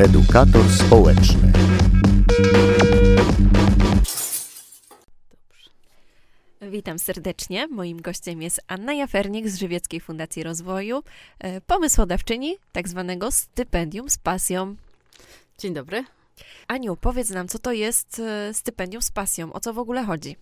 Edukator 0.00 0.70
społeczny. 0.70 1.52
Witam 6.62 6.98
serdecznie. 6.98 7.66
Moim 7.66 8.00
gościem 8.02 8.42
jest 8.42 8.60
Anna 8.66 8.94
Jafernik 8.94 9.48
z 9.48 9.58
Żywieckiej 9.58 10.00
Fundacji 10.00 10.42
Rozwoju, 10.42 11.02
e, 11.38 11.60
pomysłodawczyni 11.60 12.56
tak 12.72 12.88
zwanego 12.88 13.30
stypendium 13.30 14.10
z 14.10 14.18
pasją. 14.18 14.76
Dzień 15.58 15.74
dobry. 15.74 16.04
Aniu, 16.68 16.96
powiedz 16.96 17.30
nam, 17.30 17.48
co 17.48 17.58
to 17.58 17.72
jest 17.72 18.18
e, 18.18 18.54
stypendium 18.54 19.02
z 19.02 19.10
pasją? 19.10 19.52
O 19.52 19.60
co 19.60 19.72
w 19.72 19.78
ogóle 19.78 20.04
chodzi? 20.04 20.36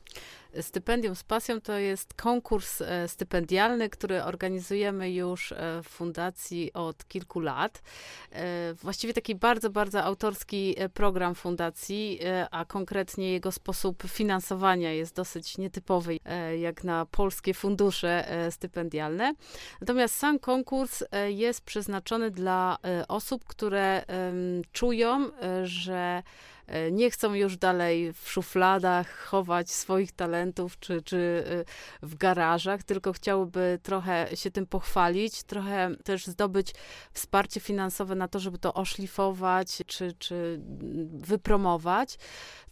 Stypendium 0.61 1.15
z 1.15 1.25
pasją 1.25 1.61
to 1.61 1.73
jest 1.73 2.15
konkurs 2.15 2.81
e, 2.81 3.09
stypendialny, 3.09 3.89
który 3.89 4.23
organizujemy 4.23 5.13
już 5.13 5.53
e, 5.53 5.57
w 5.83 5.89
fundacji 5.89 6.73
od 6.73 7.09
kilku 7.09 7.41
lat. 7.41 7.83
E, 8.33 8.75
właściwie 8.75 9.15
taki 9.15 9.35
bardzo, 9.35 9.71
bardzo 9.71 10.05
autorski 10.05 10.77
program 10.95 11.35
fundacji, 11.35 12.21
a 12.51 12.65
konkretnie 12.65 13.33
jego 13.33 13.53
sposób 13.53 14.03
finansowania 14.09 14.93
jest 14.93 15.17
dosyć 15.17 15.59
nietypowy, 15.59 16.19
jak 16.59 16.85
na 16.85 17.07
polskie 17.07 17.55
fundusze 17.55 18.27
stypendialne. 18.51 19.35
Natomiast 19.81 20.15
sam 20.15 20.39
konkurs 20.39 21.05
jest 21.27 21.61
przeznaczony 21.61 22.31
dla 22.31 22.79
osób, 23.09 23.45
które 23.45 24.05
czują, 24.73 25.31
że 25.63 26.23
nie 26.93 27.11
chcą 27.11 27.35
już 27.35 27.57
dalej 27.57 28.13
w 28.13 28.31
szufladach 28.31 29.19
chować 29.19 29.71
swoich 29.71 30.13
talentów 30.13 30.79
czy, 30.79 31.03
czy 31.03 31.45
e, 32.03 32.07
w 32.07 32.15
garażach, 32.15 32.83
tylko 32.83 33.13
chciałyby 33.13 33.79
trochę 33.83 34.29
się 34.35 34.51
tym 34.51 34.67
pochwalić, 34.67 35.43
trochę 35.43 35.91
też 36.05 36.27
zdobyć 36.27 36.75
wsparcie 37.13 37.61
finansowe 37.61 38.15
na 38.15 38.29
to, 38.29 38.39
żeby 38.39 38.59
to 38.59 38.75
oszlifować 38.75 39.83
czy, 39.87 40.13
czy 40.13 40.61
wypromować. 41.13 42.19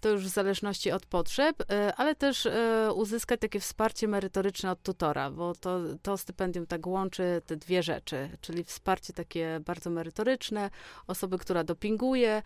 To 0.01 0.09
już 0.09 0.25
w 0.25 0.29
zależności 0.29 0.91
od 0.91 1.07
potrzeb, 1.07 1.71
e, 1.71 1.95
ale 1.97 2.15
też 2.15 2.49
uzyskać 2.95 3.41
takie 3.41 3.61
wsparcie 3.61 4.09
merytoryczne 4.09 4.71
od 4.71 4.83
tutora, 4.83 5.31
bo 5.31 5.55
to, 5.55 5.79
to 6.03 6.17
stypendium 6.17 6.67
tak 6.67 6.87
łączy 6.87 7.43
te 7.47 7.57
dwie 7.57 7.83
rzeczy, 7.83 8.29
czyli 8.41 8.65
wsparcie 8.65 9.13
takie 9.13 9.61
bardzo 9.65 9.91
merytoryczne, 9.91 10.71
osoby, 11.07 11.39
która 11.39 11.65
dopinguje, 11.65 12.43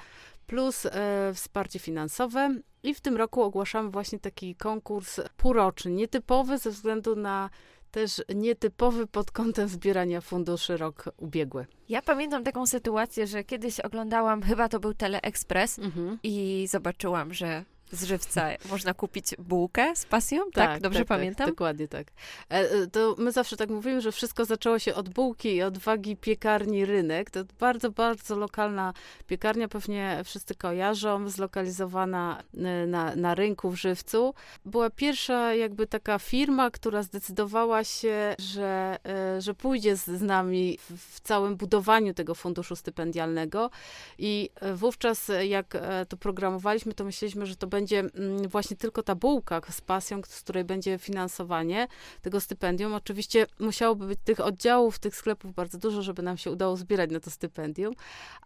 plus 0.46 0.86
e, 0.86 0.90
wsparcie 1.34 1.78
finansowe. 1.78 2.54
I 2.82 2.94
w 2.94 3.00
tym 3.00 3.16
roku 3.16 3.42
ogłaszamy 3.42 3.90
właśnie 3.90 4.18
taki 4.18 4.54
konkurs 4.54 5.20
półroczny, 5.36 5.90
nietypowy 5.90 6.58
ze 6.58 6.70
względu 6.70 7.16
na 7.16 7.50
też 7.90 8.22
nietypowy 8.34 9.06
pod 9.06 9.30
kątem 9.30 9.68
zbierania 9.68 10.20
funduszy 10.20 10.76
rok 10.76 11.04
ubiegły. 11.16 11.66
Ja 11.88 12.02
pamiętam 12.02 12.44
taką 12.44 12.66
sytuację, 12.66 13.26
że 13.26 13.44
kiedyś 13.44 13.80
oglądałam, 13.80 14.42
chyba 14.42 14.68
to 14.68 14.80
był 14.80 14.94
Teleexpress 14.94 15.78
mhm. 15.78 16.18
i 16.22 16.66
zobaczyłam, 16.70 17.34
że 17.34 17.64
z 17.92 18.04
żywca 18.04 18.48
można 18.70 18.94
kupić 18.94 19.34
bułkę 19.38 19.96
z 19.96 20.04
pasją, 20.04 20.42
tak? 20.44 20.52
tak 20.52 20.82
Dobrze 20.82 20.98
tak, 20.98 21.08
tak 21.08 21.18
pamiętam? 21.18 21.46
Tak, 21.46 21.54
dokładnie 21.54 21.88
tak. 21.88 22.06
E, 22.50 22.70
e, 22.70 22.86
to 22.86 23.14
my 23.18 23.32
zawsze 23.32 23.56
tak 23.56 23.70
mówimy, 23.70 24.00
że 24.00 24.12
wszystko 24.12 24.44
zaczęło 24.44 24.78
się 24.78 24.94
od 24.94 25.08
bułki 25.08 25.54
i 25.54 25.62
od 25.62 25.78
wagi 25.78 26.16
piekarni 26.16 26.84
Rynek. 26.84 27.30
To 27.30 27.40
bardzo, 27.60 27.90
bardzo 27.90 28.36
lokalna 28.36 28.92
piekarnia, 29.26 29.68
pewnie 29.68 30.20
wszyscy 30.24 30.54
kojarzą, 30.54 31.28
zlokalizowana 31.28 32.42
e, 32.56 32.86
na, 32.86 33.16
na 33.16 33.34
rynku 33.34 33.70
w 33.70 33.76
Żywcu. 33.76 34.34
Była 34.64 34.90
pierwsza 34.90 35.54
jakby 35.54 35.86
taka 35.86 36.18
firma, 36.18 36.70
która 36.70 37.02
zdecydowała 37.02 37.84
się, 37.84 38.34
że, 38.38 38.98
że 39.38 39.54
pójdzie 39.54 39.96
z, 39.96 40.04
z 40.04 40.22
nami 40.22 40.78
w 40.96 41.20
całym 41.20 41.56
budowaniu 41.56 42.14
tego 42.14 42.34
funduszu 42.34 42.76
stypendialnego 42.76 43.70
i 44.18 44.50
wówczas 44.74 45.30
jak 45.42 45.76
to 46.08 46.16
programowaliśmy, 46.16 46.94
to 46.94 47.04
myśleliśmy, 47.04 47.46
że 47.46 47.56
to 47.56 47.66
będzie 47.74 47.98
mm, 47.98 48.48
właśnie 48.48 48.76
tylko 48.76 49.02
ta 49.02 49.14
bułka 49.14 49.60
z 49.70 49.80
pasją, 49.80 50.20
z 50.28 50.40
której 50.40 50.64
będzie 50.64 50.98
finansowanie 50.98 51.88
tego 52.22 52.40
stypendium. 52.40 52.94
Oczywiście 52.94 53.46
musiałoby 53.60 54.06
być 54.06 54.18
tych 54.24 54.40
oddziałów, 54.40 54.98
tych 54.98 55.16
sklepów 55.16 55.54
bardzo 55.54 55.78
dużo, 55.78 56.02
żeby 56.02 56.22
nam 56.22 56.36
się 56.36 56.50
udało 56.50 56.76
zbierać 56.76 57.10
na 57.10 57.20
to 57.20 57.30
stypendium, 57.30 57.94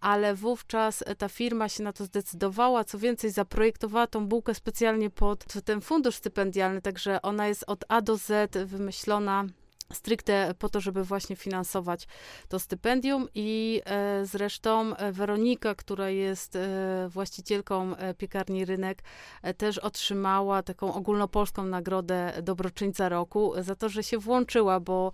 ale 0.00 0.34
wówczas 0.34 1.04
ta 1.18 1.28
firma 1.28 1.68
się 1.68 1.82
na 1.82 1.92
to 1.92 2.04
zdecydowała. 2.04 2.84
Co 2.84 2.98
więcej, 2.98 3.30
zaprojektowała 3.30 4.06
tą 4.06 4.26
bułkę 4.26 4.54
specjalnie 4.54 5.10
pod 5.10 5.44
ten 5.64 5.80
fundusz 5.80 6.14
stypendialny, 6.14 6.82
także 6.82 7.22
ona 7.22 7.48
jest 7.48 7.64
od 7.66 7.84
A 7.88 8.00
do 8.00 8.16
Z 8.16 8.56
wymyślona 8.66 9.44
stricte 9.92 10.54
po 10.58 10.68
to, 10.68 10.80
żeby 10.80 11.04
właśnie 11.04 11.36
finansować 11.36 12.06
to 12.48 12.58
stypendium 12.58 13.28
i 13.34 13.82
e, 13.86 14.26
zresztą 14.26 14.96
e, 14.96 15.12
Weronika, 15.12 15.74
która 15.74 16.10
jest 16.10 16.56
e, 16.56 17.08
właścicielką 17.08 17.94
piekarni 18.18 18.64
Rynek, 18.64 19.02
e, 19.42 19.54
też 19.54 19.78
otrzymała 19.78 20.62
taką 20.62 20.94
ogólnopolską 20.94 21.64
nagrodę 21.64 22.32
Dobroczyńca 22.42 23.08
Roku 23.08 23.52
za 23.58 23.74
to, 23.74 23.88
że 23.88 24.02
się 24.02 24.18
włączyła, 24.18 24.80
bo, 24.80 25.12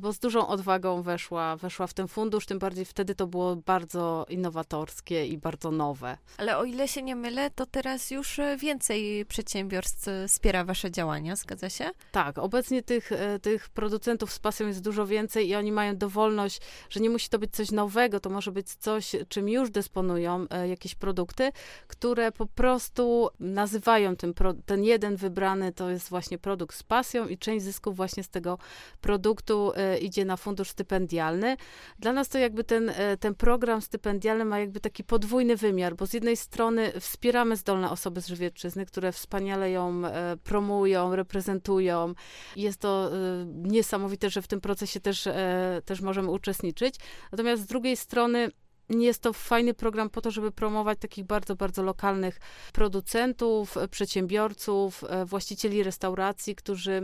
bo 0.00 0.12
z 0.12 0.18
dużą 0.18 0.48
odwagą 0.48 1.02
weszła, 1.02 1.56
weszła 1.56 1.86
w 1.86 1.94
ten 1.94 2.08
fundusz, 2.08 2.46
tym 2.46 2.58
bardziej 2.58 2.84
wtedy 2.84 3.14
to 3.14 3.26
było 3.26 3.56
bardzo 3.56 4.26
innowatorskie 4.28 5.26
i 5.26 5.38
bardzo 5.38 5.70
nowe. 5.70 6.18
Ale 6.38 6.58
o 6.58 6.64
ile 6.64 6.88
się 6.88 7.02
nie 7.02 7.16
mylę, 7.16 7.50
to 7.50 7.66
teraz 7.66 8.10
już 8.10 8.40
więcej 8.58 9.26
przedsiębiorstw 9.26 10.08
wspiera 10.28 10.64
wasze 10.64 10.90
działania, 10.90 11.36
zgadza 11.36 11.70
się? 11.70 11.90
Tak, 12.12 12.38
obecnie 12.38 12.82
tych, 12.82 13.10
tych 13.42 13.68
producentów 13.68 14.13
producentów 14.14 14.32
z 14.32 14.38
pasją 14.38 14.66
jest 14.66 14.82
dużo 14.82 15.06
więcej 15.06 15.48
i 15.48 15.54
oni 15.54 15.72
mają 15.72 15.96
dowolność, 15.96 16.60
że 16.90 17.00
nie 17.00 17.10
musi 17.10 17.28
to 17.28 17.38
być 17.38 17.52
coś 17.52 17.70
nowego, 17.70 18.20
to 18.20 18.30
może 18.30 18.52
być 18.52 18.74
coś, 18.74 19.16
czym 19.28 19.48
już 19.48 19.70
dysponują, 19.70 20.46
e, 20.50 20.68
jakieś 20.68 20.94
produkty, 20.94 21.52
które 21.88 22.32
po 22.32 22.46
prostu 22.46 23.28
nazywają 23.40 24.16
ten, 24.16 24.34
ten 24.66 24.84
jeden 24.84 25.16
wybrany, 25.16 25.72
to 25.72 25.90
jest 25.90 26.08
właśnie 26.08 26.38
produkt 26.38 26.76
z 26.76 26.82
pasją 26.82 27.28
i 27.28 27.38
część 27.38 27.64
zysków 27.64 27.96
właśnie 27.96 28.22
z 28.22 28.28
tego 28.28 28.58
produktu 29.00 29.72
e, 29.76 29.98
idzie 29.98 30.24
na 30.24 30.36
fundusz 30.36 30.70
stypendialny. 30.70 31.56
Dla 31.98 32.12
nas 32.12 32.28
to 32.28 32.38
jakby 32.38 32.64
ten, 32.64 32.88
e, 32.88 33.16
ten 33.16 33.34
program 33.34 33.82
stypendialny 33.82 34.44
ma 34.44 34.58
jakby 34.58 34.80
taki 34.80 35.04
podwójny 35.04 35.56
wymiar, 35.56 35.96
bo 35.96 36.06
z 36.06 36.12
jednej 36.12 36.36
strony 36.36 36.92
wspieramy 37.00 37.56
zdolne 37.56 37.90
osoby 37.90 38.20
z 38.20 38.28
Żywiecczyzny, 38.28 38.86
które 38.86 39.12
wspaniale 39.12 39.70
ją 39.70 40.02
promują, 40.44 41.16
reprezentują. 41.16 42.14
Jest 42.56 42.80
to 42.80 43.10
niesamowite 43.46 44.03
niesamowite, 44.04 44.30
że 44.30 44.42
w 44.42 44.46
tym 44.46 44.60
procesie 44.60 45.00
też, 45.00 45.26
e, 45.26 45.82
też 45.84 46.00
możemy 46.00 46.30
uczestniczyć. 46.30 46.94
Natomiast 47.32 47.62
z 47.62 47.66
drugiej 47.66 47.96
strony 47.96 48.50
jest 48.90 49.22
to 49.22 49.32
fajny 49.32 49.74
program 49.74 50.10
po 50.10 50.20
to, 50.20 50.30
żeby 50.30 50.52
promować 50.52 50.98
takich 50.98 51.24
bardzo, 51.24 51.56
bardzo 51.56 51.82
lokalnych 51.82 52.40
producentów, 52.72 53.74
przedsiębiorców, 53.90 55.04
e, 55.08 55.24
właścicieli 55.24 55.82
restauracji, 55.82 56.54
którzy 56.54 57.02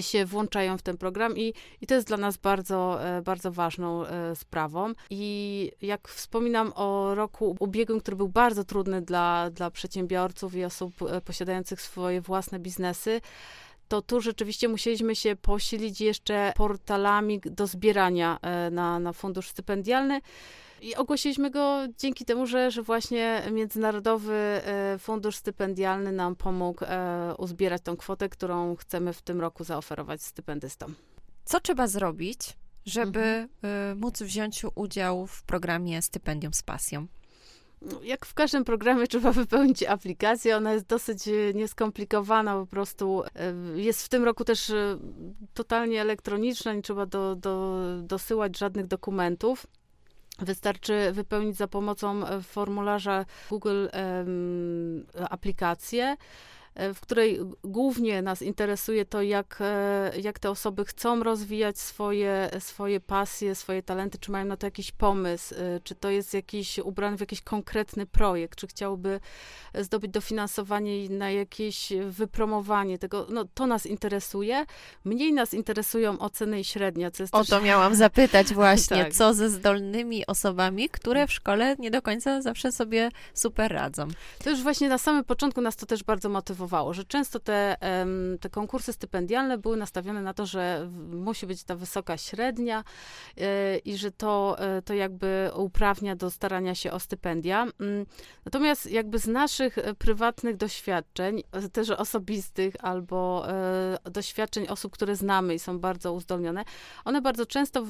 się 0.00 0.24
włączają 0.26 0.78
w 0.78 0.82
ten 0.82 0.96
program 0.96 1.36
i, 1.36 1.54
i 1.80 1.86
to 1.86 1.94
jest 1.94 2.06
dla 2.06 2.16
nas 2.16 2.36
bardzo, 2.36 3.04
e, 3.04 3.22
bardzo 3.22 3.52
ważną 3.52 4.04
sprawą. 4.34 4.92
I 5.10 5.72
jak 5.82 6.08
wspominam 6.08 6.72
o 6.74 7.14
roku 7.14 7.56
ubiegłym, 7.60 8.00
który 8.00 8.16
był 8.16 8.28
bardzo 8.28 8.64
trudny 8.64 9.02
dla, 9.02 9.50
dla 9.50 9.70
przedsiębiorców 9.70 10.54
i 10.54 10.64
osób 10.64 10.94
posiadających 11.24 11.80
swoje 11.80 12.20
własne 12.20 12.58
biznesy, 12.58 13.20
to 13.92 14.02
tu 14.02 14.20
rzeczywiście 14.20 14.68
musieliśmy 14.68 15.16
się 15.16 15.36
posilić 15.36 16.00
jeszcze 16.00 16.52
portalami 16.56 17.40
do 17.40 17.66
zbierania 17.66 18.38
e, 18.42 18.70
na, 18.70 18.98
na 18.98 19.12
fundusz 19.12 19.48
stypendialny. 19.48 20.20
I 20.82 20.94
ogłosiliśmy 20.94 21.50
go 21.50 21.78
dzięki 21.98 22.24
temu, 22.24 22.46
że, 22.46 22.70
że 22.70 22.82
właśnie 22.82 23.42
Międzynarodowy 23.50 24.34
e, 24.34 24.98
Fundusz 24.98 25.36
Stypendialny 25.36 26.12
nam 26.12 26.36
pomógł 26.36 26.84
e, 26.84 27.34
uzbierać 27.38 27.82
tą 27.82 27.96
kwotę, 27.96 28.28
którą 28.28 28.76
chcemy 28.76 29.12
w 29.12 29.22
tym 29.22 29.40
roku 29.40 29.64
zaoferować 29.64 30.22
stypendystom. 30.22 30.94
Co 31.44 31.60
trzeba 31.60 31.86
zrobić, 31.86 32.38
żeby 32.86 33.20
mhm. 33.62 33.98
móc 33.98 34.22
wziąć 34.22 34.62
udział 34.74 35.26
w 35.26 35.42
programie 35.42 36.02
Stypendium 36.02 36.54
z 36.54 36.62
Pasją? 36.62 37.06
Jak 38.02 38.26
w 38.26 38.34
każdym 38.34 38.64
programie 38.64 39.06
trzeba 39.06 39.32
wypełnić 39.32 39.82
aplikację. 39.82 40.56
Ona 40.56 40.72
jest 40.72 40.86
dosyć 40.86 41.28
e, 41.28 41.32
nieskomplikowana, 41.54 42.54
po 42.54 42.66
prostu 42.66 43.22
e, 43.24 43.54
jest 43.80 44.04
w 44.04 44.08
tym 44.08 44.24
roku 44.24 44.44
też 44.44 44.70
e, 44.70 44.98
totalnie 45.54 46.00
elektroniczna, 46.00 46.72
nie 46.72 46.82
trzeba 46.82 47.06
do, 47.06 47.36
do, 47.36 47.78
dosyłać 48.02 48.58
żadnych 48.58 48.86
dokumentów. 48.86 49.66
Wystarczy 50.38 51.12
wypełnić 51.12 51.56
za 51.56 51.68
pomocą 51.68 52.22
formularza 52.42 53.24
Google 53.50 53.86
um, 53.92 55.06
aplikację. 55.30 56.16
W 56.76 57.00
której 57.00 57.40
głównie 57.64 58.22
nas 58.22 58.42
interesuje 58.42 59.04
to, 59.04 59.22
jak, 59.22 59.58
jak 60.22 60.38
te 60.38 60.50
osoby 60.50 60.84
chcą 60.84 61.22
rozwijać 61.22 61.78
swoje, 61.78 62.50
swoje 62.58 63.00
pasje, 63.00 63.54
swoje 63.54 63.82
talenty, 63.82 64.18
czy 64.18 64.30
mają 64.30 64.44
na 64.44 64.56
to 64.56 64.66
jakiś 64.66 64.92
pomysł, 64.92 65.54
czy 65.84 65.94
to 65.94 66.10
jest 66.10 66.34
jakiś 66.34 66.78
ubrany 66.78 67.16
w 67.16 67.20
jakiś 67.20 67.40
konkretny 67.40 68.06
projekt, 68.06 68.58
czy 68.58 68.66
chciałby 68.66 69.20
zdobyć 69.74 70.10
dofinansowanie 70.10 71.08
na 71.08 71.30
jakieś 71.30 71.92
wypromowanie 72.08 72.98
tego. 72.98 73.26
No, 73.30 73.44
to 73.54 73.66
nas 73.66 73.86
interesuje. 73.86 74.66
Mniej 75.04 75.32
nas 75.32 75.54
interesują 75.54 76.18
oceny 76.18 76.60
i 76.60 76.64
średnia. 76.64 77.10
Co 77.10 77.22
jest 77.22 77.34
o 77.34 77.38
też... 77.38 77.48
to 77.48 77.60
miałam 77.60 77.94
zapytać 77.94 78.54
właśnie, 78.62 79.04
tak. 79.04 79.12
co 79.12 79.34
ze 79.34 79.50
zdolnymi 79.50 80.26
osobami, 80.26 80.88
które 80.88 81.26
w 81.26 81.32
szkole 81.32 81.76
nie 81.78 81.90
do 81.90 82.02
końca 82.02 82.42
zawsze 82.42 82.72
sobie 82.72 83.08
super 83.34 83.72
radzą. 83.72 84.08
To 84.44 84.50
już 84.50 84.62
właśnie 84.62 84.88
na 84.88 84.98
samym 84.98 85.24
początku 85.24 85.60
nas 85.60 85.76
to 85.76 85.86
też 85.86 86.04
bardzo 86.04 86.28
że 86.90 87.04
często 87.04 87.40
te, 87.40 87.76
te 88.40 88.50
konkursy 88.50 88.92
stypendialne 88.92 89.58
były 89.58 89.76
nastawione 89.76 90.22
na 90.22 90.34
to, 90.34 90.46
że 90.46 90.88
musi 91.12 91.46
być 91.46 91.64
ta 91.64 91.76
wysoka 91.76 92.16
średnia 92.16 92.84
e, 93.36 93.78
i 93.78 93.96
że 93.96 94.10
to, 94.10 94.56
e, 94.58 94.82
to 94.82 94.94
jakby 94.94 95.50
uprawnia 95.56 96.16
do 96.16 96.30
starania 96.30 96.74
się 96.74 96.92
o 96.92 97.00
stypendia. 97.00 97.66
Mm, 97.80 98.06
natomiast 98.44 98.90
jakby 98.90 99.18
z 99.18 99.26
naszych 99.26 99.78
e, 99.78 99.94
prywatnych 99.94 100.56
doświadczeń, 100.56 101.42
też 101.72 101.90
osobistych 101.90 102.74
albo 102.80 103.46
doświadczeń 104.04 104.66
osób, 104.68 104.92
które 104.92 105.16
znamy 105.16 105.54
i 105.54 105.58
są 105.58 105.78
bardzo 105.78 106.12
uzdolnione, 106.12 106.64
one 107.04 107.20
bardzo 107.22 107.46
często 107.46 107.86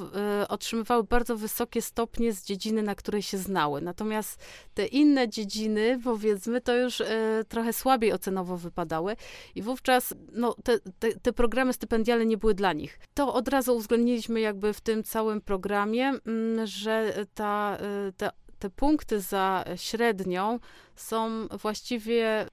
otrzymywały 0.49 1.05
bardzo 1.05 1.37
wysokie 1.37 1.83
stopnie 1.83 2.33
z 2.33 2.45
dziedziny, 2.45 2.83
na 2.83 2.95
której 2.95 3.23
się 3.23 3.39
znały. 3.39 3.81
Natomiast 3.81 4.41
te 4.75 4.87
inne 4.87 5.29
dziedziny, 5.29 6.01
powiedzmy, 6.05 6.61
to 6.61 6.77
już 6.77 7.03
trochę 7.49 7.73
słabiej 7.73 8.13
ocenowo 8.13 8.57
wypadały 8.63 9.17
i 9.55 9.63
wówczas 9.63 10.15
no, 10.33 10.55
te, 10.65 10.79
te, 10.99 11.13
te 11.13 11.33
programy 11.33 11.73
stypendialne 11.73 12.27
nie 12.27 12.39
były 12.39 12.55
dla 12.55 12.73
nich. 12.73 12.99
To 13.15 13.35
od 13.35 13.49
razu 13.49 13.77
uwzględniliśmy 13.77 14.41
jakby 14.41 14.73
w 14.73 14.81
tym 14.81 15.03
całym 15.03 15.41
programie, 15.41 16.13
mm, 16.27 16.67
że 16.67 17.27
ta, 17.35 17.79
y, 18.09 18.13
te, 18.13 18.31
te 18.59 18.71
punkty 18.71 19.21
za 19.21 19.65
średnią 19.77 20.59
są 20.97 21.49
właściwie 21.49 22.47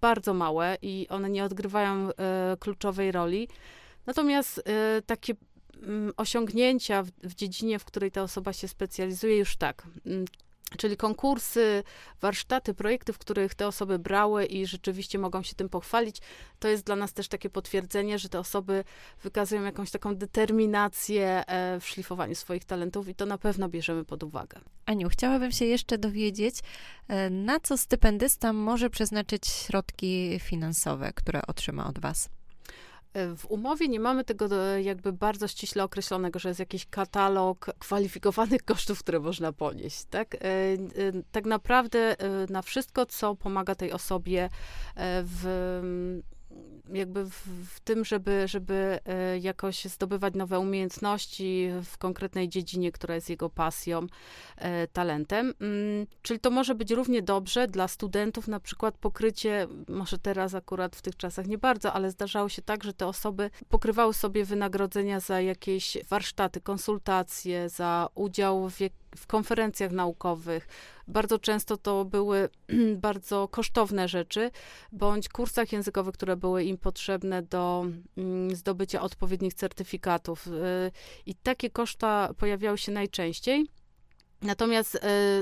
bardzo 0.00 0.34
małe 0.34 0.76
i 0.82 1.06
one 1.08 1.30
nie 1.30 1.44
odgrywają 1.44 2.10
y, 2.10 2.12
kluczowej 2.60 3.12
roli. 3.12 3.48
Natomiast 4.06 4.58
y, 4.58 4.62
takie 5.02 5.34
mm, 5.82 6.12
osiągnięcia 6.16 7.02
w, 7.02 7.34
dziedzinie, 7.34 7.78
w 7.78 7.84
której 7.84 8.10
ta 8.10 8.22
osoba 8.22 8.52
się 8.52 8.68
specjalizuje, 8.68 9.38
już 9.38 9.56
tak. 9.56 9.86
Czyli 10.76 10.96
konkursy, 10.96 11.82
warsztaty, 12.20 12.74
projekty, 12.74 13.12
w 13.12 13.18
których 13.18 13.54
te 13.54 13.66
osoby 13.66 13.98
brały 13.98 14.44
i 14.44 14.66
rzeczywiście 14.66 15.18
mogą 15.18 15.42
się 15.42 15.54
tym 15.54 15.68
pochwalić, 15.68 16.20
to 16.58 16.68
jest 16.68 16.84
dla 16.84 16.96
nas 16.96 17.12
też 17.12 17.28
takie 17.28 17.50
potwierdzenie, 17.50 18.18
że 18.18 18.28
te 18.28 18.38
osoby 18.38 18.84
wykazują 19.22 19.62
jakąś 19.62 19.90
taką 19.90 20.16
determinację 20.16 21.44
e, 21.46 21.80
w 21.80 21.88
szlifowaniu 21.88 22.34
swoich 22.34 22.64
talentów 22.64 23.08
i 23.08 23.14
to 23.14 23.26
na 23.26 23.38
pewno 23.38 23.68
bierzemy 23.68 24.04
pod 24.04 24.22
uwagę. 24.22 24.60
Aniu, 24.86 25.08
chciałabym 25.08 25.52
się 25.52 25.64
jeszcze 25.64 25.98
dowiedzieć, 25.98 26.60
e, 27.08 27.30
na 27.30 27.60
co 27.60 27.76
stypendysta 27.76 28.52
może 28.52 28.90
przeznaczyć 28.90 29.46
środki 29.46 30.40
finansowe, 30.42 31.12
które 31.12 31.42
otrzyma 31.46 31.86
od 31.86 31.98
Was? 31.98 32.28
W 33.36 33.46
umowie 33.48 33.88
nie 33.88 34.00
mamy 34.00 34.24
tego 34.24 34.48
jakby 34.76 35.12
bardzo 35.12 35.48
ściśle 35.48 35.84
określonego, 35.84 36.38
że 36.38 36.48
jest 36.48 36.60
jakiś 36.60 36.86
katalog 36.86 37.70
kwalifikowanych 37.78 38.62
kosztów, 38.72 38.98
które 38.98 39.20
można 39.20 39.52
ponieść. 39.52 40.04
Tak, 40.10 40.34
e, 40.34 40.38
e, 40.38 40.78
tak 41.32 41.44
naprawdę 41.44 41.98
e, 42.20 42.46
na 42.50 42.62
wszystko, 42.62 43.06
co 43.06 43.34
pomaga 43.34 43.74
tej 43.74 43.92
osobie 43.92 44.48
w 45.22 45.46
jakby 46.92 47.24
w, 47.24 47.48
w, 47.74 47.80
tym, 47.80 48.04
żeby, 48.04 48.48
żeby 48.48 48.98
e, 49.04 49.38
jakoś 49.38 49.84
zdobywać 49.84 50.34
nowe 50.34 50.58
umiejętności 50.58 51.68
w 51.84 51.98
konkretnej 51.98 52.48
dziedzinie, 52.48 52.92
która 52.92 53.14
jest 53.14 53.30
jego 53.30 53.50
pasją, 53.50 54.06
e, 54.56 54.86
talentem. 54.86 55.54
Mm, 55.60 56.06
czyli 56.22 56.40
to 56.40 56.50
może 56.50 56.74
być 56.74 56.90
równie 56.90 57.22
dobrze 57.22 57.66
dla 57.66 57.88
studentów, 57.88 58.48
na 58.48 58.60
przykład 58.60 58.98
pokrycie, 58.98 59.66
może 59.88 60.18
teraz 60.18 60.54
akurat 60.54 60.96
w 60.96 61.02
tych 61.02 61.16
czasach 61.16 61.46
nie 61.46 61.58
bardzo, 61.58 61.92
ale 61.92 62.10
zdarzało 62.10 62.48
się 62.48 62.62
tak, 62.62 62.84
że 62.84 62.92
te 62.92 63.06
osoby 63.06 63.50
pokrywały 63.68 64.14
sobie 64.14 64.44
wynagrodzenia 64.44 65.20
za 65.20 65.40
jakieś 65.40 65.98
warsztaty, 66.08 66.60
konsultacje, 66.60 67.68
za 67.68 68.08
udział 68.14 68.68
w 68.70 68.80
w 69.16 69.26
konferencjach 69.26 69.92
naukowych. 69.92 70.68
Bardzo 71.08 71.38
często 71.38 71.76
to 71.76 72.04
były 72.04 72.48
bardzo 72.96 73.48
kosztowne 73.48 74.08
rzeczy, 74.08 74.50
bądź 74.92 75.28
kursach 75.28 75.72
językowych, 75.72 76.14
które 76.14 76.36
były 76.36 76.64
im 76.64 76.78
potrzebne 76.78 77.42
do 77.42 77.86
mm, 78.16 78.56
zdobycia 78.56 79.02
odpowiednich 79.02 79.54
certyfikatów. 79.54 80.46
Y, 80.46 80.50
I 81.26 81.34
takie 81.34 81.70
koszta 81.70 82.30
pojawiały 82.38 82.78
się 82.78 82.92
najczęściej. 82.92 83.66
Natomiast 84.42 84.94
y, 84.94 84.98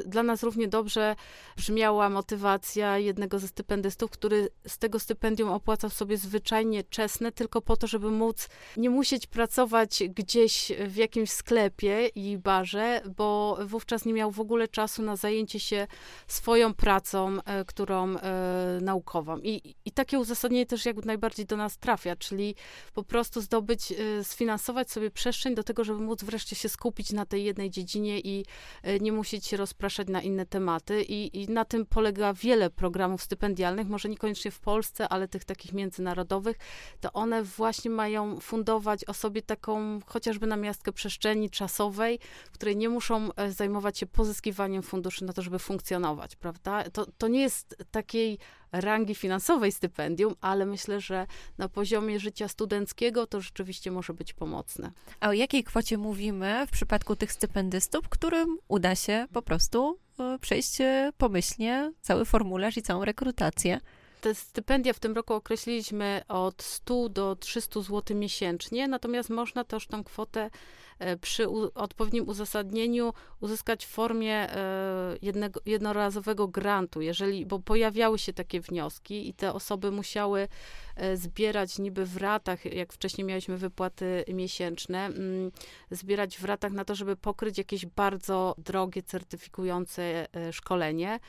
dla 0.07 0.23
nas 0.23 0.43
równie 0.43 0.69
dobrze 0.69 1.17
brzmiała 1.57 2.09
motywacja 2.09 2.99
jednego 2.99 3.39
ze 3.39 3.49
stypendystów, 3.49 4.11
który 4.11 4.49
z 4.67 4.79
tego 4.79 4.99
stypendium 4.99 5.51
opłacał 5.51 5.91
sobie 5.91 6.17
zwyczajnie 6.17 6.85
czesne, 6.85 7.33
tylko 7.33 7.61
po 7.61 7.77
to, 7.77 7.87
żeby 7.87 8.11
móc 8.11 8.49
nie 8.77 8.91
musieć 8.91 9.27
pracować 9.27 10.03
gdzieś 10.09 10.73
w 10.89 10.97
jakimś 10.97 11.31
sklepie 11.31 12.07
i 12.07 12.39
barze, 12.39 13.03
bo 13.17 13.59
wówczas 13.67 14.05
nie 14.05 14.13
miał 14.13 14.31
w 14.31 14.41
ogóle 14.41 14.69
czasu 14.69 15.03
na 15.03 15.17
zajęcie 15.17 15.61
się 15.61 15.87
swoją 16.27 16.75
pracą, 16.75 17.37
y, 17.39 17.65
którą 17.67 18.15
y, 18.17 18.21
naukową. 18.81 19.39
I, 19.39 19.75
I 19.85 19.93
takie 19.93 20.19
uzasadnienie 20.19 20.67
też 20.67 20.87
jakby 20.87 21.07
najbardziej 21.07 21.47
do 21.47 21.57
nas 21.57 21.79
trafia, 21.79 22.17
czyli 22.17 22.55
po 22.95 23.03
prostu 23.03 23.41
zdobyć, 23.41 23.93
sfinansować 24.23 24.91
sobie 24.91 25.11
przestrzeń 25.11 25.55
do 25.55 25.65
tego, 25.65 25.85
żeby 25.85 26.01
móc 26.01 26.25
wreszcie 26.25 26.57
się 26.57 26.69
skupić 26.69 27.13
na 27.13 27.27
tej 27.27 27.45
jednej 27.45 27.71
dziedzinie 27.71 28.21
i 28.21 28.45
E, 28.84 28.84
nie 29.01 29.13
musieć 29.13 29.47
się 29.47 29.57
rozpraszać 29.57 30.09
na 30.09 30.23
inne 30.23 30.47
tematy 30.47 31.03
i, 31.03 31.43
i 31.43 31.49
na 31.49 31.65
tym 31.65 31.87
polega 31.87 32.33
wiele 32.33 32.71
programów 32.71 33.23
stypendialnych, 33.23 33.89
może 33.89 34.09
niekoniecznie 34.09 34.51
w 34.51 34.61
Polsce, 34.61 35.09
ale 35.09 35.29
tych 35.29 35.45
takich 35.45 35.73
międzynarodowych, 35.73 36.57
to 37.01 37.13
one 37.13 37.43
właśnie 37.43 37.91
mają 37.91 38.41
fundować 38.41 39.05
osobie 39.05 39.43
taką 39.43 40.01
chociażby 40.07 40.47
na 40.47 40.57
miastkę 40.57 40.93
przestrzeni 40.93 41.51
czasowej, 41.51 42.19
w 42.47 42.51
której 42.51 42.77
nie 42.77 42.89
muszą 42.89 43.33
e, 43.33 43.53
zajmować 43.53 43.99
się 43.99 44.07
pozyskiwaniem 44.07 44.83
funduszy 44.83 45.25
na 45.25 45.33
to, 45.33 45.43
żeby 45.43 45.59
funkcjonować, 45.59 46.37
prawda? 46.37 46.91
To, 46.91 47.07
to 47.19 47.29
nie 47.29 47.41
jest 47.41 47.77
takiej 47.91 48.39
rangi 48.81 49.15
finansowej 49.15 49.73
stypendium, 49.73 50.35
ale 50.41 50.67
myślę, 50.67 51.01
że 51.01 51.27
na 51.59 51.69
poziomie 51.69 52.21
życia 52.21 52.49
studenckiego 52.49 53.27
to 53.27 53.41
rzeczywiście 53.41 53.91
może 53.91 54.15
być 54.15 54.33
pomocne. 54.33 54.93
A 55.21 55.29
o 55.29 55.33
jakiej 55.33 55.65
kwocie 55.65 55.99
mówimy 55.99 56.67
w 56.67 56.71
przypadku 56.71 57.17
tych 57.17 57.33
stypendystów, 57.33 58.09
którym 58.09 58.59
uda 58.69 58.95
się 58.95 59.27
po 59.33 59.43
prostu 59.43 59.99
e, 60.19 60.39
przejść 60.39 60.81
e, 60.81 61.13
pomyślnie 61.19 61.93
cały 62.01 62.25
formularz 62.25 62.77
i 62.77 62.83
całą 62.83 63.05
rekrutację? 63.05 63.81
Te 64.25 64.35
stypendia 64.35 64.93
w 64.93 65.01
tym 65.01 65.13
roku 65.13 65.35
określiliśmy 65.35 66.23
od 66.29 66.63
100 66.63 67.09
do 67.09 67.37
300 67.37 67.81
zł 67.81 68.17
miesięcznie, 68.17 68.89
natomiast 68.89 69.31
można 69.31 69.65
też 69.65 69.87
tą 69.87 70.05
kwotę 70.05 70.51
E, 70.99 71.17
przy 71.17 71.49
odpowiednim 71.75 72.29
uzasadnieniu 72.29 73.13
uzyskać 73.41 73.87
w 73.87 73.89
formie 73.89 74.35
e, 74.35 75.17
jednego, 75.23 75.61
jednorazowego 75.67 76.49
grantu, 76.49 77.01
jeżeli, 77.01 77.47
bo 77.47 77.59
pojawiały 77.59 78.19
się 78.19 78.33
takie 78.33 78.61
wnioski 78.61 79.29
i 79.29 79.35
te 79.35 79.53
osoby 79.53 79.91
musiały 79.91 80.49
e, 80.97 81.17
zbierać 81.17 81.79
niby 81.79 82.07
w 82.07 82.17
ratach, 82.17 82.65
jak 82.65 82.93
wcześniej 82.93 83.25
mieliśmy 83.25 83.57
wypłaty 83.57 84.25
miesięczne, 84.29 85.07
mm, 85.07 85.51
zbierać 85.91 86.39
w 86.39 86.45
ratach 86.45 86.73
na 86.73 86.85
to, 86.85 86.95
żeby 86.95 87.17
pokryć 87.17 87.59
jakieś 87.59 87.87
bardzo 87.87 88.55
drogie, 88.59 89.03
certyfikujące 89.03 90.27
szkolenie. 90.53 91.21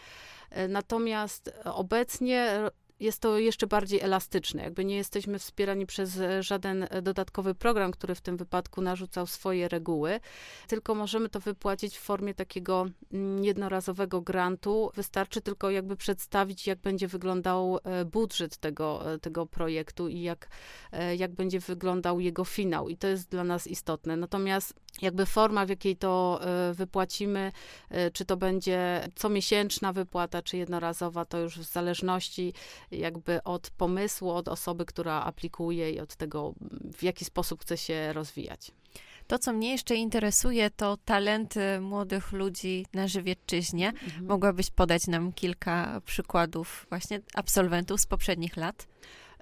Natomiast 0.69 1.53
obecnie 1.63 2.59
jest 2.99 3.19
to 3.19 3.39
jeszcze 3.39 3.67
bardziej 3.67 4.01
elastyczne. 4.01 4.63
Jakby 4.63 4.85
nie 4.85 4.95
jesteśmy 4.95 5.39
wspierani 5.39 5.85
przez 5.85 6.19
żaden 6.39 6.87
dodatkowy 7.01 7.55
program, 7.55 7.91
który 7.91 8.15
w 8.15 8.21
tym 8.21 8.37
wypadku 8.37 8.81
narzucał 8.81 9.27
swoje 9.27 9.67
reguły, 9.67 10.19
tylko 10.67 10.95
możemy 10.95 11.29
to 11.29 11.39
wypłacić 11.39 11.97
w 11.97 12.01
formie 12.01 12.33
takiego 12.33 12.85
mm, 13.13 13.43
jednorazowego 13.43 14.21
grantu. 14.21 14.91
Wystarczy 14.95 15.41
tylko 15.41 15.69
jakby 15.69 15.97
przedstawić, 15.97 16.67
jak 16.67 16.79
będzie 16.79 17.07
wyglądał 17.07 17.79
e, 17.83 18.05
budżet 18.05 18.57
tego, 18.57 19.13
e, 19.13 19.19
tego 19.19 19.45
projektu 19.45 20.07
i 20.07 20.21
jak, 20.21 20.47
e, 20.91 21.15
jak 21.15 21.33
będzie 21.33 21.59
wyglądał 21.59 22.19
jego 22.19 22.45
finał. 22.45 22.89
I 22.89 22.97
to 22.97 23.07
jest 23.07 23.29
dla 23.29 23.43
nas 23.43 23.67
istotne. 23.67 24.17
Natomiast 24.17 24.73
jakby 25.01 25.25
forma, 25.25 25.65
w 25.65 25.69
jakiej 25.69 25.97
to 25.97 26.39
wypłacimy, 26.73 27.51
czy 28.13 28.25
to 28.25 28.37
będzie 28.37 29.07
comiesięczna 29.15 29.93
wypłata, 29.93 30.41
czy 30.41 30.57
jednorazowa, 30.57 31.25
to 31.25 31.39
już 31.39 31.59
w 31.59 31.63
zależności 31.63 32.53
jakby 32.91 33.43
od 33.43 33.69
pomysłu, 33.69 34.31
od 34.31 34.47
osoby, 34.47 34.85
która 34.85 35.21
aplikuje 35.21 35.91
i 35.91 35.99
od 35.99 36.15
tego, 36.15 36.53
w 36.97 37.03
jaki 37.03 37.25
sposób 37.25 37.61
chce 37.61 37.77
się 37.77 38.13
rozwijać. 38.13 38.71
To, 39.27 39.39
co 39.39 39.53
mnie 39.53 39.71
jeszcze 39.71 39.95
interesuje, 39.95 40.69
to 40.69 40.97
talenty 41.05 41.79
młodych 41.79 42.31
ludzi 42.31 42.85
na 42.93 43.07
Żywiecczyźnie. 43.07 43.87
Mhm. 43.87 44.25
Mogłabyś 44.25 44.69
podać 44.69 45.07
nam 45.07 45.33
kilka 45.33 46.01
przykładów 46.05 46.85
właśnie 46.89 47.21
absolwentów 47.33 48.01
z 48.01 48.05
poprzednich 48.05 48.57
lat? 48.57 48.87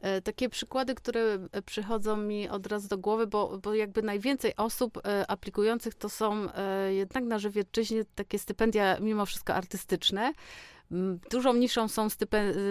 E, 0.03 0.21
takie 0.21 0.49
przykłady, 0.49 0.95
które 0.95 1.39
e, 1.51 1.61
przychodzą 1.61 2.17
mi 2.17 2.49
od 2.49 2.67
razu 2.67 2.87
do 2.87 2.97
głowy, 2.97 3.27
bo, 3.27 3.57
bo 3.57 3.73
jakby 3.73 4.01
najwięcej 4.01 4.55
osób 4.55 4.97
e, 4.97 5.31
aplikujących 5.31 5.95
to 5.95 6.09
są 6.09 6.47
jednak 6.89 7.23
na 7.23 7.39
Żywiecczyźnie 7.39 8.05
takie 8.15 8.39
stypendia 8.39 8.97
mimo 8.99 9.25
wszystko 9.25 9.55
artystyczne. 9.55 10.33
Dużą 11.31 11.53
niszą 11.53 11.87
są 11.87 12.07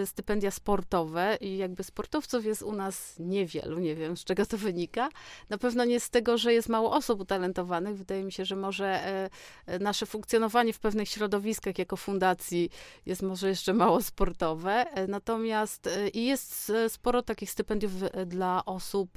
stypendia 0.05 0.51
sportowe 0.51 1.39
i 1.41 1.57
jakby 1.57 1.85
sportowców 1.85 2.45
jest 2.45 2.63
u 2.63 2.73
nas 2.73 3.15
niewielu, 3.19 3.79
nie 3.79 3.97
wiem 3.97 4.17
z 4.17 4.25
czego 4.25 4.47
to 4.47 4.59
wynika. 4.59 5.09
Na 5.49 5.59
pewno 5.59 5.85
nie 5.85 6.01
z 6.01 6.11
tego, 6.11 6.39
że 6.39 6.53
jest 6.53 6.69
mało 6.69 6.93
osób 6.93 7.21
utalentowanych. 7.21 7.97
Wydaje 7.97 8.25
mi 8.25 8.33
się, 8.33 8.45
że 8.45 8.57
może 8.57 8.87
e, 8.87 9.31
e, 9.67 9.79
nasze 9.79 10.07
funkcjonowanie 10.07 10.73
w 10.73 10.79
pewnych 10.79 11.09
środowiskach 11.09 11.79
jako 11.79 11.97
fundacji 11.97 12.71
jest 13.07 13.23
może 13.23 13.49
jeszcze 13.49 13.75
mało 13.75 14.03
sportowe. 14.03 14.73
E, 14.73 15.07
natomiast 15.07 15.89
i 16.15 16.27
jest 16.27 16.73
sporo 16.89 17.23
takich 17.23 17.51
stypendiów 17.51 17.93
dla 18.27 18.65
osób, 18.65 19.11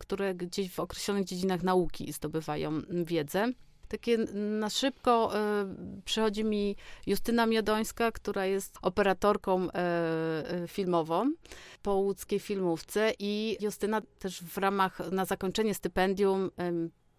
które 0.00 0.34
gdzieś 0.34 0.70
w 0.70 0.80
określonych 0.80 1.24
dziedzinach 1.24 1.62
nauki 1.62 2.12
zdobywają 2.12 2.80
wiedzę. 2.88 3.52
Takie 3.90 4.18
na 4.34 4.70
szybko 4.70 5.32
y, 5.34 6.02
przychodzi 6.04 6.44
mi 6.44 6.76
Justyna 7.06 7.46
Miodońska, 7.46 8.12
która 8.12 8.46
jest 8.46 8.78
operatorką 8.82 9.64
y, 9.64 9.68
filmową 10.68 11.32
po 11.82 11.94
łódzkiej 11.94 12.40
filmówce 12.40 13.12
i 13.18 13.56
Justyna 13.60 14.00
też 14.18 14.42
w 14.42 14.58
ramach, 14.58 15.12
na 15.12 15.24
zakończenie 15.24 15.74
stypendium 15.74 16.50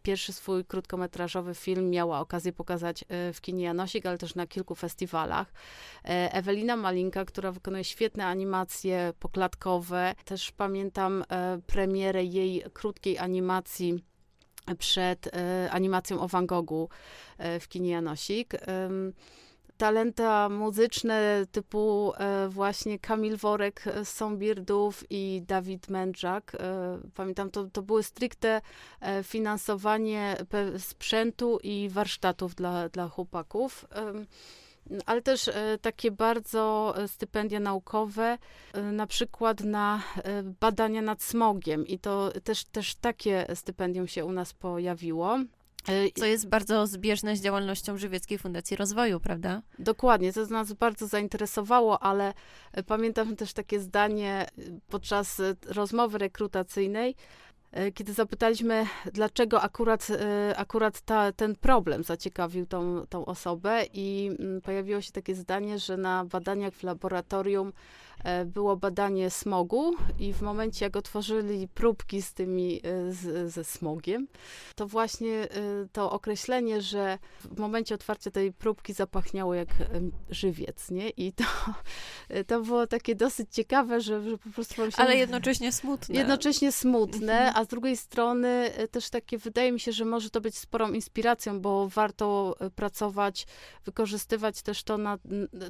pierwszy 0.04 0.34
swój 0.34 0.66
krótkometrażowy 0.66 1.56
film 1.56 1.90
miała 1.90 2.20
okazję 2.20 2.54
pokazać 2.54 3.06
w 3.34 3.42
kinie 3.42 3.63
Janosik, 3.63 4.06
ale 4.06 4.18
też 4.18 4.36
na 4.36 4.48
kilku 4.48 4.75
festiwalach. 4.75 5.54
Ewelina 6.04 6.75
Malinka, 6.75 7.25
która 7.25 7.51
wykonuje 7.51 7.84
świetne 7.84 8.25
animacje 8.25 9.13
poklatkowe. 9.20 10.16
Też 10.25 10.51
pamiętam 10.51 11.24
premierę 11.68 12.24
jej 12.24 12.63
krótkiej 12.74 13.18
animacji 13.18 14.04
przed 14.80 15.27
e, 15.27 15.72
animacją 15.72 16.20
o 16.20 16.27
Van 16.27 16.46
Goghu 16.46 16.89
e, 17.38 17.60
w 17.60 17.68
kinie 17.68 17.91
Janosik. 17.91 18.53
Talenta 19.77 20.50
muzyczne 20.50 21.46
typu 21.51 22.13
e, 22.18 22.50
właśnie 22.50 23.00
Kamil 23.00 23.38
Worek 23.38 23.84
z 24.03 24.10
Sąbirdów 24.10 25.03
i 25.10 25.44
Dawid 25.48 25.89
Mędrzak. 25.89 26.58
Pamiętam, 27.15 27.51
to, 27.51 27.63
to 27.63 27.82
były 27.82 28.03
stricte 28.03 28.62
finansowanie 29.24 30.38
sprzętu 30.77 31.60
i 31.63 31.89
warsztatów 31.89 32.56
dla, 32.56 32.89
dla 32.89 33.08
chłopaków 33.10 33.86
ale 35.06 35.22
też 35.22 35.48
e, 35.48 35.78
takie 35.82 36.12
bardzo 36.12 36.94
e, 36.98 37.08
stypendia 37.08 37.60
naukowe, 37.60 38.38
e, 38.74 38.82
na 38.82 39.08
przykład 39.08 39.64
na 39.64 40.04
badania 40.60 41.02
nad 41.02 41.24
smogiem. 41.24 41.88
I 41.88 42.00
to 42.00 42.32
też, 42.44 42.66
też 42.66 42.96
takie 42.96 43.46
stypendium 43.56 44.08
się 44.08 44.26
u 44.26 44.32
nas 44.32 44.54
pojawiło. 44.54 45.40
Co 46.16 46.26
jest 46.26 46.48
bardzo 46.48 46.88
zbieżne 46.88 47.36
z 47.36 47.42
działalnością 47.42 47.98
Żywieckiej 47.98 48.38
Fundacji 48.38 48.78
Rozwoju, 48.78 49.20
prawda? 49.20 49.62
Dokładnie, 49.80 50.34
to 50.34 50.46
nas 50.46 50.74
bardzo 50.74 51.08
zainteresowało, 51.08 52.04
ale 52.04 52.34
pamiętam 52.88 53.36
też 53.36 53.54
takie 53.54 53.80
zdanie 53.80 54.48
podczas 54.90 55.42
rozmowy 55.66 56.18
rekrutacyjnej, 56.18 57.16
kiedy 57.94 58.13
zapytaliśmy, 58.13 58.86
dlaczego 59.13 59.62
akurat, 59.62 60.08
e, 60.10 60.58
akurat 60.58 61.01
ta, 61.01 61.32
ten 61.32 61.56
problem 61.56 62.04
zaciekawił 62.04 62.66
tą, 62.66 63.06
tą 63.10 63.25
osobę, 63.25 63.84
i 63.94 64.32
mm, 64.40 64.62
pojawiło 64.62 65.01
się 65.01 65.12
takie 65.12 65.36
zdanie, 65.36 65.80
że 65.80 65.98
na 65.98 66.25
badaniach 66.25 66.74
w 66.74 66.84
laboratorium 66.84 67.72
E, 67.72 67.74
było 68.46 68.78
badanie 68.78 69.30
smogu 69.30 69.96
i 70.20 70.34
w 70.34 70.42
momencie, 70.42 70.86
jak 70.86 70.96
otworzyli 70.96 71.68
próbki 71.68 72.22
z 72.22 72.34
tymi, 72.34 72.82
e, 72.84 73.12
z, 73.12 73.51
ze 73.54 73.63
smogiem, 73.63 74.28
to 74.75 74.88
właśnie 74.88 75.34
e, 75.34 75.50
to 75.92 76.12
określenie, 76.12 76.82
że 76.82 77.20
w 77.40 77.60
momencie 77.60 77.96
otwarcia 77.96 78.32
tej 78.32 78.54
próbki 78.54 78.94
zapachniało 78.94 79.54
jak 79.54 79.70
żywiec, 80.30 80.92
nie? 80.92 81.10
I 81.10 81.34
to, 81.34 81.44
to 82.48 82.62
było 82.62 82.88
takie 82.88 83.16
dosyć 83.16 83.54
ciekawe, 83.54 84.01
że, 84.01 84.30
że 84.30 84.38
po 84.38 84.50
prostu 84.50 84.75
pomyślałam... 84.75 85.12
Ale 85.12 85.20
jednocześnie 85.20 85.72
smutne. 85.72 86.16
Jednocześnie 86.16 86.72
smutne, 86.72 87.38
mhm. 87.38 87.54
a 87.56 87.63
z 87.63 87.68
drugiej 87.68 87.98
strony 87.98 88.72
też 88.92 89.10
takie, 89.10 89.38
wydaje 89.38 89.72
mi 89.72 89.80
się, 89.80 89.92
że 89.92 90.06
może 90.06 90.30
to 90.30 90.42
być 90.42 90.58
sporą 90.58 90.92
inspiracją, 90.92 91.62
bo 91.62 91.88
warto 91.88 92.56
pracować, 92.75 93.48
wykorzystywać 93.86 94.62
też 94.62 94.84
to, 94.84 94.98
na, 94.98 95.18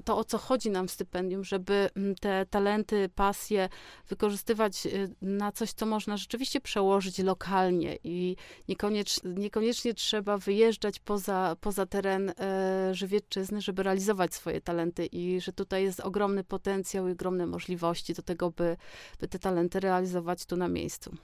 to 0.05 0.17
o 0.17 0.23
co 0.23 0.37
chodzi 0.37 0.69
nam 0.69 0.87
w 0.87 0.91
stypendium, 0.91 1.43
żeby 1.43 1.89
te 2.21 2.40
talenty, 2.45 3.09
pasje 3.15 3.69
wykorzystywać 4.07 4.85
y, 4.85 5.15
na 5.21 5.51
coś, 5.51 5.71
co 5.71 5.85
można 5.85 6.17
rzeczywiście 6.17 6.61
przełożyć 6.61 7.19
lokalnie 7.19 7.97
i 8.03 8.35
niekoniecznie, 8.67 9.31
niekoniecznie 9.33 9.93
trzeba 9.93 10.37
wyjeżdżać 10.37 10.99
poza, 10.99 11.55
poza 11.61 11.85
teren 11.85 12.29
e, 12.29 12.89
żywiecczyzny, 12.95 13.61
żeby 13.61 13.83
realizować 13.83 14.33
swoje 14.33 14.61
talenty 14.61 15.05
i 15.05 15.41
że 15.41 15.53
tutaj 15.53 15.83
jest 15.83 15.99
ogromny 15.99 16.43
potencjał 16.43 17.07
i 17.07 17.11
ogromne 17.11 17.47
możliwości 17.47 18.13
do 18.13 18.21
tego, 18.21 18.51
by, 18.51 18.77
by 19.19 19.27
te 19.27 19.39
talenty 19.39 19.79
realizować 19.79 20.45
tu 20.45 20.57
na 20.57 20.67
miejscu. 20.67 21.17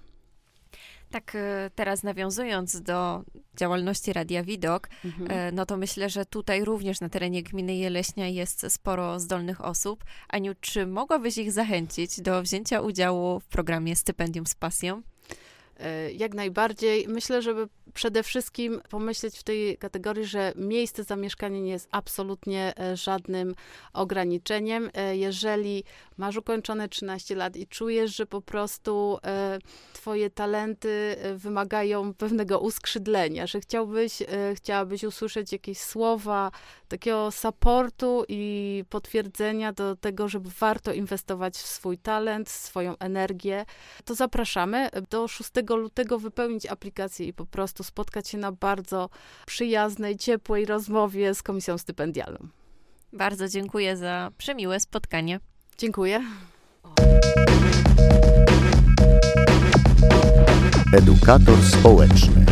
Tak 1.12 1.36
e, 1.36 1.70
teraz 1.76 2.04
nawiązując 2.04 2.82
do 2.82 3.24
działalności 3.58 4.14
Radia 4.14 4.44
Widok, 4.44 4.90
mhm. 5.06 5.32
E, 5.32 5.52
no 5.52 5.66
to 5.66 5.78
myślę, 5.78 6.10
że 6.10 6.26
tutaj 6.26 6.66
również 6.66 7.02
na 7.02 7.10
terenie 7.10 7.44
gminy 7.44 7.76
Jeleśnia 7.76 8.28
jest 8.28 8.66
sporo 8.70 9.20
zdolnych 9.20 9.66
osób. 9.66 10.04
Aniu, 10.30 10.54
czy 10.62 10.88
mogłabyś 10.88 11.38
ich 11.38 11.52
zachęcić 11.52 12.22
do 12.22 12.42
wzięcia 12.42 12.82
udziału 12.82 13.40
w 13.40 13.48
programie 13.48 13.96
Stypendium 13.96 14.46
z 14.46 14.56
Pasją? 14.56 15.02
E, 15.80 16.12
jak 16.12 16.34
najbardziej. 16.34 17.08
Myślę, 17.08 17.42
żeby 17.42 17.68
przede 17.94 18.24
wszystkim 18.24 18.82
pomyśleć 18.90 19.38
w 19.38 19.44
tej 19.44 19.78
kategorii, 19.78 20.26
że 20.26 20.54
miejsce 20.56 21.04
zamieszkania 21.04 21.60
nie 21.60 21.72
jest 21.72 21.88
absolutnie 21.92 22.74
e, 22.80 22.98
żadnym 22.98 23.56
ograniczeniem. 23.94 24.90
E, 24.94 25.18
jeżeli 25.18 25.84
masz 26.18 26.38
ukończone 26.38 26.90
13 26.90 27.36
lat 27.36 27.56
i 27.56 27.68
czujesz, 27.68 28.16
że 28.16 28.26
po 28.26 28.42
prostu 28.42 29.18
twoje 29.94 30.30
talenty 30.30 31.16
wymagają 31.36 32.14
pewnego 32.14 32.60
uskrzydlenia, 32.60 33.48
że 33.48 33.60
chciałbyś, 33.60 34.24
chciałabyś 34.56 35.04
usłyszeć 35.04 35.52
jakieś 35.52 35.78
słowa 35.78 36.52
takiego 36.88 37.32
supportu 37.32 38.24
i 38.28 38.84
potwierdzenia 38.90 39.74
do 39.74 39.96
tego, 39.96 40.28
żeby 40.28 40.50
warto 40.60 40.94
inwestować 40.94 41.56
w 41.56 41.68
swój 41.68 41.98
talent, 41.98 42.50
swoją 42.50 42.98
energię, 42.98 43.66
to 44.06 44.16
zapraszamy 44.16 44.90
do 45.10 45.28
6 45.28 45.52
lutego 45.76 46.20
wypełnić 46.20 46.66
aplikację 46.66 47.28
i 47.28 47.34
po 47.34 47.46
prostu 47.46 47.84
spotkać 47.84 48.30
się 48.30 48.38
na 48.38 48.52
bardzo 48.52 49.10
przyjaznej, 49.46 50.18
ciepłej 50.18 50.66
rozmowie 50.66 51.34
z 51.36 51.44
komisją 51.44 51.78
stypendialną. 51.78 52.48
Bardzo 53.14 53.48
dziękuję 53.48 53.98
za 53.98 54.32
przemiłe 54.38 54.80
spotkanie. 54.80 55.40
Dziękuję. 55.78 56.22
Edukator 60.94 61.58
społeczny. 61.64 62.46